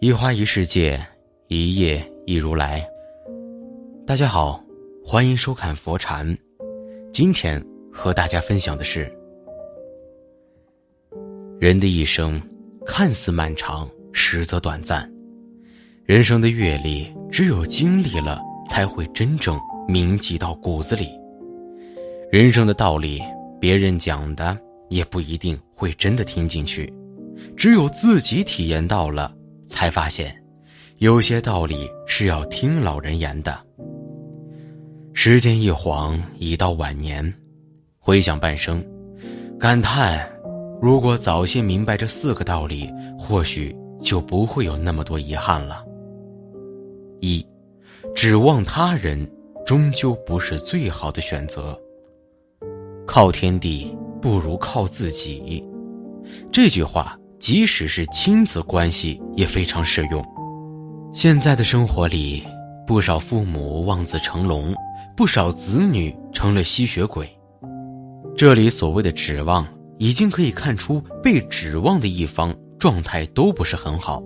[0.00, 1.04] 一花一世界，
[1.48, 2.88] 一叶一如来。
[4.06, 4.62] 大家好，
[5.04, 6.38] 欢迎收看佛禅。
[7.12, 7.60] 今天
[7.92, 9.12] 和大家分享的是：
[11.58, 12.40] 人的一生
[12.86, 15.12] 看似漫长，实则短暂。
[16.04, 19.58] 人生的阅历，只有经历了，才会真正
[19.88, 21.08] 铭记到骨子里。
[22.30, 23.20] 人生的道理，
[23.60, 24.56] 别人讲的
[24.90, 26.88] 也不一定会真的听进去，
[27.56, 29.34] 只有自己体验到了，
[29.68, 30.34] 才发现，
[30.96, 33.56] 有些道理是要听老人言的。
[35.12, 37.32] 时间一晃，已到晚年，
[37.98, 38.84] 回想半生，
[39.58, 40.28] 感叹，
[40.80, 45.84] 如果早些明白这四个道理，或许就不会有那么多遗憾了。
[47.20, 47.44] 一，
[48.14, 49.28] 指望他人，
[49.66, 51.76] 终究不是最好的选择。
[53.04, 55.64] 靠天地不如靠自己，
[56.52, 60.24] 这句话即使是亲子关系也非常适用。
[61.12, 62.42] 现在的生活里，
[62.86, 64.74] 不少父母望子成龙，
[65.16, 67.28] 不少子女成了吸血鬼。
[68.36, 69.66] 这里所谓的指望，
[69.98, 74.22] 已经可以看出被指望的一方状态都不是很好。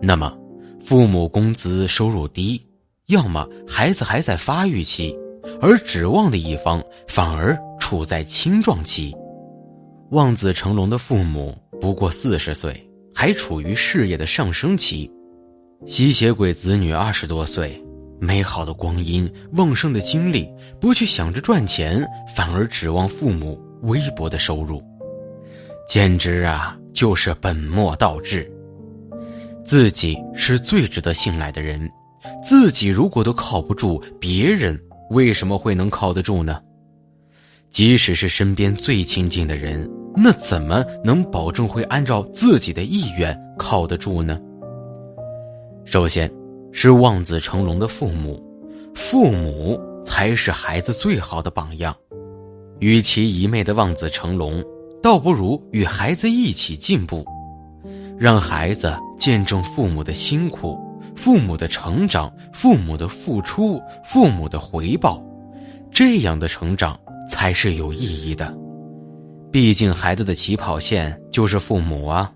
[0.00, 0.36] 那么。
[0.84, 2.60] 父母工资收入低，
[3.06, 5.16] 要么孩子还在发育期，
[5.60, 9.14] 而指望的一方反而处在青壮期。
[10.10, 12.72] 望子成龙的父母不过四十岁，
[13.12, 15.10] 还处于事业的上升期；
[15.84, 17.76] 吸血鬼子女二十多岁，
[18.20, 20.48] 美好的光阴、旺盛的精力，
[20.80, 24.80] 不去想着赚钱，反而指望父母微薄的收入，
[25.88, 28.48] 简直啊，就是本末倒置。
[29.64, 31.90] 自己是最值得信赖的人，
[32.44, 34.80] 自己如果都靠不住，别人
[35.10, 36.60] 为什么会能靠得住呢？
[37.72, 44.38] 即使是身边最亲近的人，那怎么能保证会按照自己的意愿靠得住呢？
[45.86, 46.30] 首先，
[46.70, 48.38] 是望子成龙的父母，
[48.94, 51.96] 父母才是孩子最好的榜样。
[52.78, 54.62] 与其一昧的望子成龙，
[55.02, 57.24] 倒不如与孩子一起进步。
[58.18, 60.78] 让孩子见证父母的辛苦、
[61.16, 65.20] 父母的成长、父母的付出、父母的回报，
[65.90, 68.56] 这样的成长才是有意义的。
[69.50, 72.32] 毕竟孩子的起跑线就是父母啊，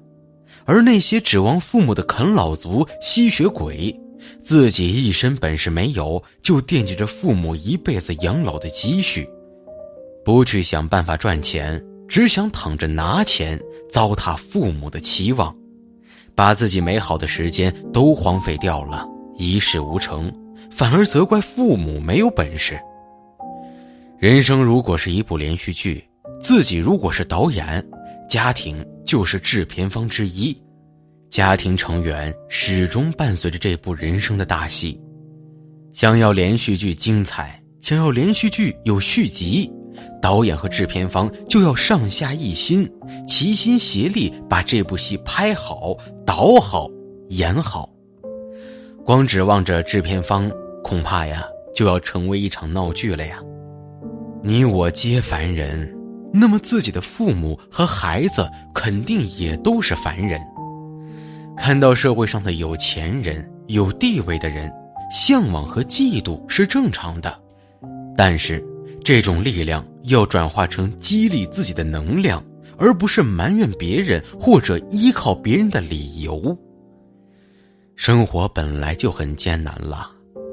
[0.64, 3.94] 而那些指望父母的啃老族、吸血鬼，
[4.42, 9.26] 自己一身本事没有，就惦记着父母一辈子养老的积蓄，
[10.24, 13.58] 不去想办法赚钱，只想躺着拿钱，
[13.90, 15.54] 糟蹋父母的期望。
[16.34, 19.06] 把自己美好的时间都荒废掉了，
[19.38, 20.30] 一事无成，
[20.70, 22.78] 反而责怪父母没有本事。
[24.18, 26.02] 人生如果是一部连续剧，
[26.40, 27.86] 自己如果是导演，
[28.30, 30.56] 家庭就是制片方之一，
[31.28, 34.98] 家庭成员始终伴随着这部人生的大戏。
[35.92, 39.70] 想要连续剧精彩，想要连续剧有续集。
[40.22, 42.90] 导演和制片方就要上下一心，
[43.28, 45.94] 齐心协力把这部戏拍好、
[46.24, 46.90] 导好、
[47.28, 47.88] 演好。
[49.04, 50.50] 光指望着制片方，
[50.82, 51.44] 恐怕呀
[51.74, 53.42] 就要成为一场闹剧了呀。
[54.46, 55.92] 你我皆凡人，
[56.32, 60.40] 那么自己的父母和孩子肯定也都是凡人。
[61.56, 64.72] 看到社会上的有钱人、有地位的人，
[65.10, 67.36] 向往和嫉妒是正常的，
[68.16, 68.64] 但是。
[69.04, 72.42] 这种力量要转化成激励自己的能量，
[72.76, 76.56] 而不是埋怨别人或者依靠别人的理由。
[77.94, 80.10] 生活本来就很艰难了，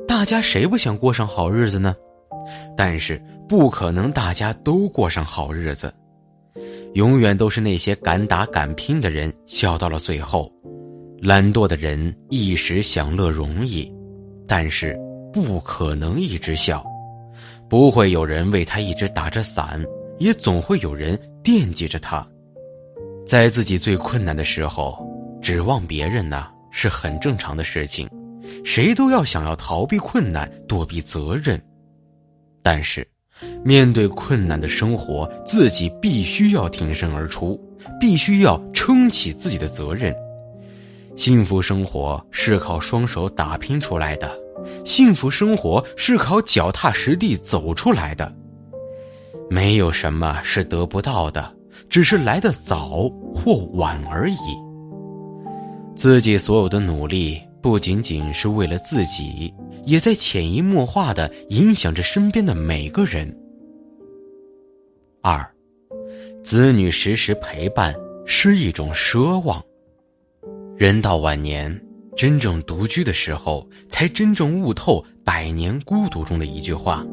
[0.07, 1.95] 大家谁不想过上好日子呢？
[2.75, 5.93] 但是不可能大家都过上好日子，
[6.93, 10.51] 永远都是那些敢打敢拼的人笑到了最后，
[11.21, 13.91] 懒惰的人一时享乐容易，
[14.47, 14.97] 但是
[15.31, 16.83] 不可能一直笑。
[17.69, 19.83] 不会有人为他一直打着伞，
[20.19, 22.28] 也总会有人惦记着他。
[23.25, 24.96] 在自己最困难的时候，
[25.41, 28.07] 指望别人呢是很正常的事情，
[28.63, 31.59] 谁都要想要逃避困难、躲避责任。
[32.63, 33.05] 但是，
[33.63, 37.59] 面对困难的生活，自己必须要挺身而出，
[37.99, 40.15] 必须要撑起自己的责任。
[41.15, 44.31] 幸福生活是靠双手打拼出来的。
[44.85, 48.33] 幸福生活是靠脚踏实地走出来的，
[49.49, 51.53] 没有什么是得不到的，
[51.89, 54.37] 只是来的早或晚而已。
[55.95, 59.53] 自己所有的努力不仅仅是为了自己，
[59.85, 63.33] 也在潜移默化的影响着身边的每个人。
[65.21, 65.49] 二，
[66.43, 67.95] 子女时时陪伴
[68.25, 69.63] 是一种奢望。
[70.77, 71.81] 人到晚年。
[72.15, 77.03] 真正独居的时候，才真正悟透百年孤独中的一句话：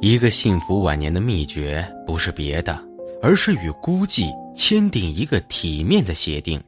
[0.00, 2.82] 一个幸福晚年的秘诀，不是别的，
[3.20, 6.58] 而是与孤寂签订一个体面的协定。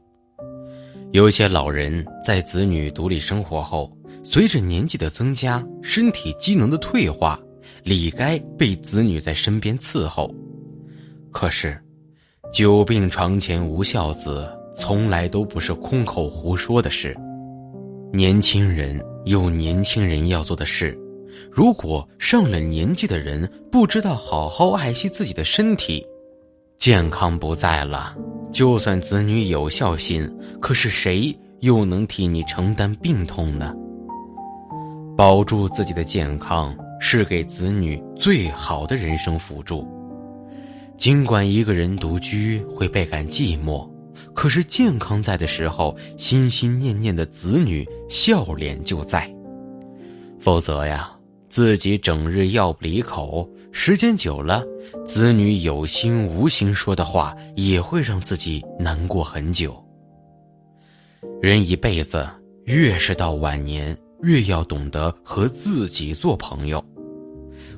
[1.16, 3.90] 有些老人在子女独立生活后，
[4.22, 7.40] 随着年纪的增加，身体机能的退化，
[7.82, 10.30] 理该被子女在身边伺候。
[11.32, 11.82] 可是，
[12.52, 14.46] 久病床前无孝子，
[14.76, 17.16] 从来都不是空口胡说的事。
[18.12, 20.94] 年轻人有年轻人要做的事，
[21.50, 26.06] 如果上了年纪的人不知道好好爱惜自己的身体，
[26.76, 28.14] 健康不在了。
[28.50, 33.74] 就算子女有孝心，可是谁又能替你承担病痛呢？
[35.16, 39.86] 保住自己的健康，是给子女最好的人生辅助。
[40.96, 43.86] 尽管一个人独居会倍感寂寞，
[44.32, 49.30] 可是健康在的时候，心心念念的子女笑脸就在。
[50.38, 51.10] 否则呀，
[51.48, 53.48] 自己整日药不离口。
[53.78, 54.64] 时间久了，
[55.04, 59.80] 子女有心无心说的话也会让自己难过很久。
[61.42, 62.26] 人一辈子
[62.64, 66.82] 越是到晚年，越要懂得和自己做朋友。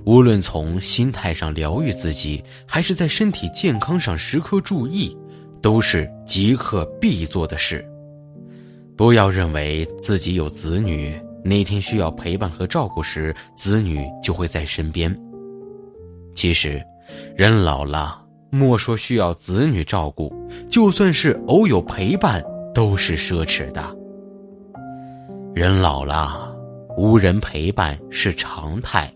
[0.07, 5.15] 无论从心态上疗愈自己，还是在身体健康上时刻注意，
[5.61, 7.85] 都是即刻必做的事。
[8.97, 15.15] 不要认为自己有子女，那天需要陪伴和照顾时，子女就会在身边。
[16.39, 16.81] 其实，
[17.35, 20.33] 人老了，莫说需要子女照顾，
[20.71, 22.41] 就算是偶有陪伴，
[22.73, 23.83] 都是奢侈的。
[25.53, 26.57] 人老了，
[26.97, 29.13] 无人陪伴是常态，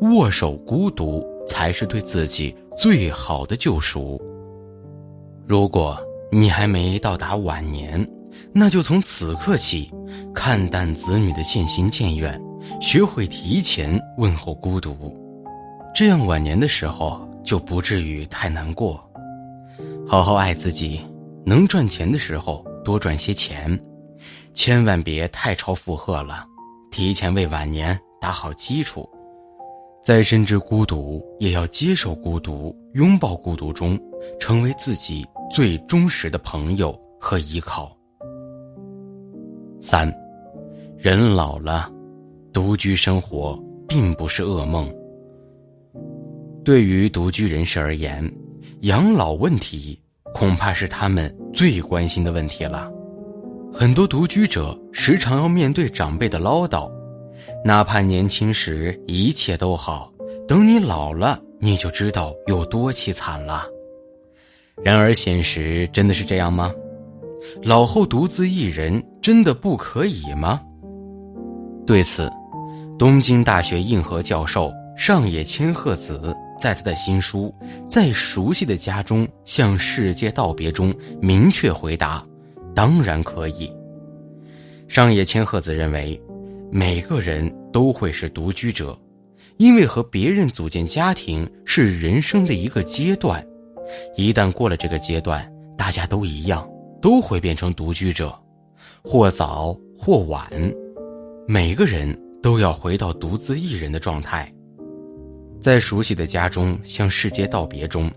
[0.00, 4.20] 握手孤独才是对自己最好的救赎。
[5.46, 5.96] 如果
[6.32, 8.04] 你还没到达晚年，
[8.52, 9.88] 那就从此刻起，
[10.34, 12.36] 看淡子女的渐行渐远，
[12.80, 15.23] 学会提前问候孤独。
[15.94, 19.00] 这样晚年的时候就不至于太难过，
[20.04, 21.00] 好好爱自己，
[21.46, 23.78] 能赚钱的时候多赚些钱，
[24.54, 26.44] 千万别太超负荷了，
[26.90, 29.08] 提前为晚年打好基础。
[30.04, 33.96] 在深知孤独，也要接受孤独，拥抱孤独中，
[34.40, 37.96] 成为自己最忠实的朋友和依靠。
[39.78, 40.12] 三，
[40.98, 41.88] 人老了，
[42.52, 43.56] 独居生活
[43.86, 44.92] 并不是噩梦。
[46.64, 48.28] 对于独居人士而言，
[48.80, 50.00] 养老问题
[50.32, 52.90] 恐怕是他们最关心的问题了。
[53.70, 56.90] 很多独居者时常要面对长辈的唠叨，
[57.62, 60.10] 哪怕年轻时一切都好，
[60.48, 63.66] 等你老了，你就知道有多凄惨了。
[64.82, 66.72] 然而，现实真的是这样吗？
[67.62, 70.62] 老后独自一人真的不可以吗？
[71.86, 72.32] 对此，
[72.98, 76.34] 东京大学硬核教授上野千鹤子。
[76.58, 77.54] 在他的新书
[77.88, 82.24] 《在熟悉的家中向世界道别》中，明确回答
[82.74, 83.70] ：“当然可以。”
[84.88, 86.20] 上野千鹤子认为，
[86.70, 88.96] 每个人都会是独居者，
[89.56, 93.44] 因为和别人组建家庭是人生的一个阶段，
[94.16, 96.68] 一旦过了这个阶段，大家都一样，
[97.02, 98.32] 都会变成独居者，
[99.02, 100.48] 或早或晚，
[101.48, 104.53] 每个人都要回到独自一人的状态。
[105.64, 108.10] 在熟悉的家中向世界道别中，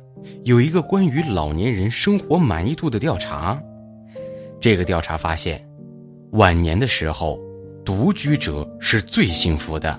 [0.44, 3.58] 有一个关于老年人生活满意度的调查。
[4.60, 5.66] 这个调查发现，
[6.32, 7.40] 晚年的时候，
[7.86, 9.98] 独居者是最幸福的。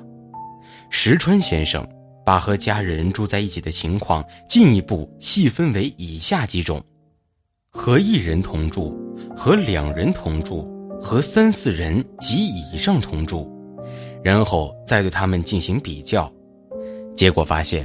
[0.91, 1.89] 石川先生
[2.23, 6.85] 把和家人住在一起的情况进一步细分为以下几种：
[7.71, 8.95] 和一人同住、
[9.35, 10.69] 和两人同住、
[11.01, 13.51] 和三四人及以上同住，
[14.23, 16.31] 然后再对他们进行比较。
[17.19, 17.85] 结果发现，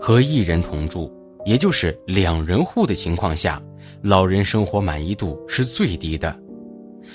[0.00, 1.12] 和一人同住，
[1.44, 3.60] 也就是两人户的情况下，
[4.02, 6.32] 老人生活满意度是最低的；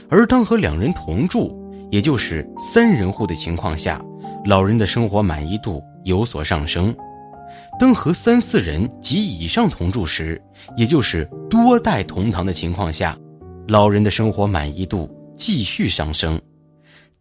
[0.10, 1.58] 而当和两人同住，
[1.90, 4.04] 也就是三人户的情况下，
[4.44, 6.94] 老人的生活满意度有所上升；
[7.80, 10.42] 当和三四人及以上同住时，
[10.76, 13.18] 也就是多代同堂的情况下，
[13.70, 16.38] 老人的生活满意度继续上升，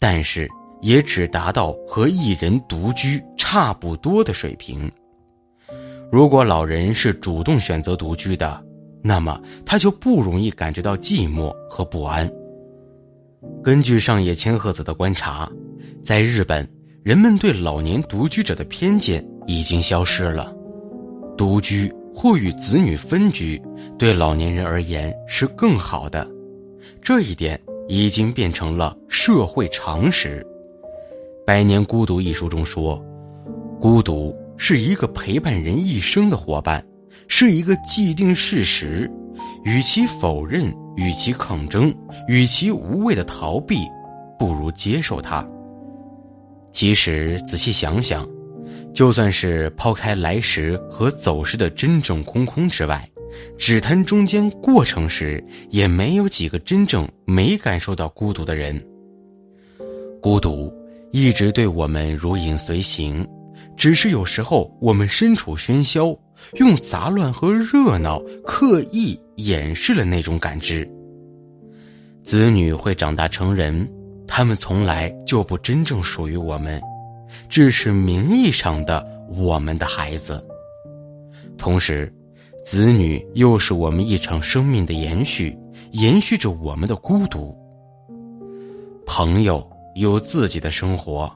[0.01, 0.51] 但是。
[0.83, 4.91] 也只达到和一人独居差不多的水平。
[6.11, 8.63] 如果老人是主动选择独居的，
[9.03, 12.31] 那么他就不容易感觉到寂寞和不安。
[13.65, 15.51] 根据上野千鹤子的观察，
[16.03, 16.69] 在日本，
[17.03, 20.55] 人们对老年独居者的偏见已经消失了。
[21.37, 23.61] 独居或与子女分居，
[23.99, 26.29] 对老年人而言是更好的。
[27.01, 30.45] 这一点已经变成了社会常识。
[31.45, 33.05] 《百年孤独》一书中说，
[33.81, 36.85] 孤独是一个陪伴人一生的伙伴，
[37.27, 39.11] 是一个既定事实。
[39.65, 41.93] 与其否认，与其抗争，
[42.29, 43.79] 与其无谓的逃避，
[44.39, 45.45] 不如接受它。
[46.71, 48.29] 其实仔细想想，
[48.95, 53.09] 就算是抛开来时和走时的真正空空之外，
[53.59, 58.81] 只谈中间过程时，也没有几个真正没感受到孤独的人。
[60.21, 60.73] 孤独
[61.13, 63.27] 一直对我们如影随形，
[63.77, 66.17] 只是有时候我们身处喧嚣。
[66.55, 70.89] 用杂乱和热闹刻意掩饰了那种感知。
[72.25, 73.89] 子女会长大成人，
[74.27, 76.83] 他们从来就不真正属于我们，
[77.49, 80.45] 只是名义上的我们的孩子。
[81.57, 82.13] 同时，
[82.65, 85.57] 子女又是我们一场生命的延续，
[85.93, 87.57] 延续着我们的孤独。
[89.07, 91.31] 朋友有自己的生活，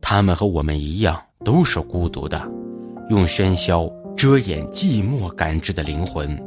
[0.00, 2.50] 他们和我们一样都是孤独的，
[3.10, 3.90] 用喧嚣。
[4.16, 6.40] 遮掩寂寞感知的灵魂。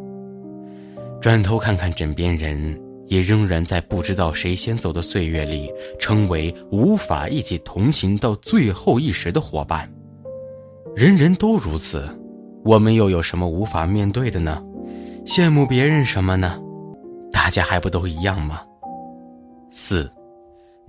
[1.19, 9.87] 转头看看枕边人，也仍然在不知道谁先走的岁月里，成为无法一起同行到最后一时的伙伴。
[10.95, 12.07] 人人都如此，
[12.63, 14.63] 我们又有什么无法面对的呢？
[15.25, 16.57] 羡慕别人什么呢？
[17.33, 18.61] 大家还不都一样吗？
[19.71, 20.09] 四，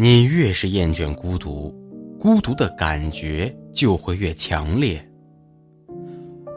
[0.00, 1.74] 你越是厌倦孤独，
[2.20, 5.04] 孤独的感觉就会越强烈。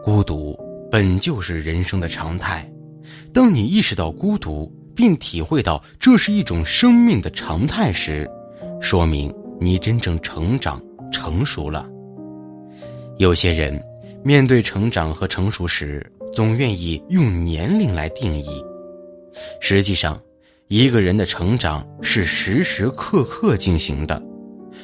[0.04, 0.56] 孤独
[0.92, 2.72] 本就是人生的常态，
[3.34, 8.30] 当你意识到孤独，并体会到这是一种生命的常态时，
[8.80, 10.80] 说明你真正成长
[11.12, 11.90] 成熟了。
[13.18, 13.84] 有些人
[14.24, 18.64] 面对成长和成熟时，总愿意用年龄来定义，
[19.60, 20.22] 实际上，
[20.72, 24.24] 一个人的成长是时时刻刻进行的。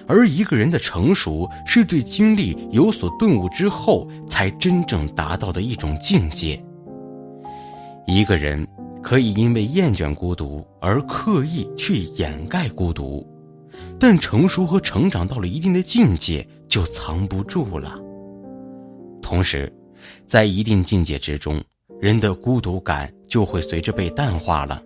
[0.06, 6.62] 而一个人的成熟，是对经历有所顿悟之后，才真正达到的一种境界。
[8.06, 8.67] 一个人
[9.01, 13.25] 可以因为厌倦孤独而刻意去掩盖孤独，
[13.98, 17.98] 但成熟和成长到了一定的境界，就藏不住了。
[19.22, 19.72] 同时，
[20.25, 21.63] 在一定境界之中，
[22.01, 24.84] 人的孤独感就会随着被淡化了。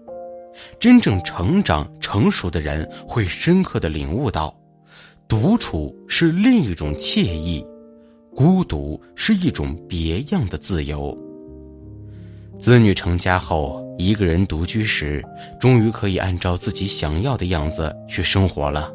[0.80, 4.56] 真正成长成熟的人，会深刻的领悟到。
[5.28, 7.66] 独处是另一种惬意，
[8.36, 11.18] 孤独是一种别样的自由。
[12.60, 15.24] 子女成家后，一个人独居时，
[15.60, 18.92] 终于可以按照自己想要的样子去生活了。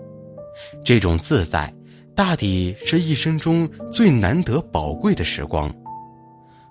[0.85, 1.73] 这种自在，
[2.15, 5.75] 大抵是一生中最难得宝贵的时光。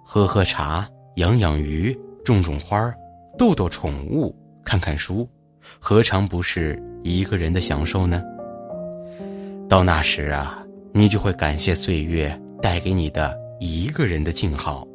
[0.03, 2.93] 喝喝茶，养养鱼，种种花，
[3.37, 5.29] 逗逗宠物，看看书，
[5.79, 8.21] 何尝不是一个人的享受呢？
[9.69, 14.85] 到那时啊，你就会感谢岁月带给你的一个人的静好。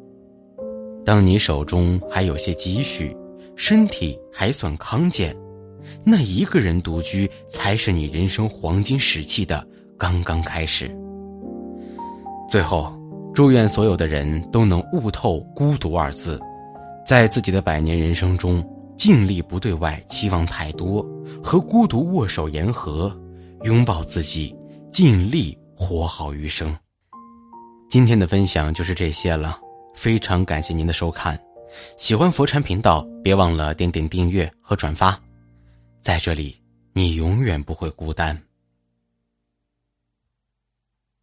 [1.05, 3.15] 当你手中还有些积蓄，
[3.55, 5.35] 身体还算康健，
[6.03, 9.65] 那一个人独居才是你人生黄金时期的
[9.97, 10.93] 刚刚开始。
[12.49, 12.93] 最后，
[13.33, 16.37] 祝愿所有的人都能悟透“孤独”二字，
[17.05, 18.63] 在自己的百年人生中，
[19.01, 21.03] 尽力不对外期望太多，
[21.43, 23.11] 和孤独握手言和，
[23.63, 24.55] 拥抱自己。
[24.91, 26.77] 尽力活好余生。
[27.89, 29.59] 今天的分享就是这些了，
[29.95, 31.35] 非常感谢您的收看。
[31.97, 35.19] 喜欢佛禅频道，别忘了点点订阅和转发。
[35.99, 36.55] 在这里，
[36.93, 38.39] 你永远不会孤单。